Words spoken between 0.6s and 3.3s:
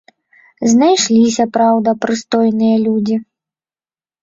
Знайшліся, праўда, прыстойныя людзі.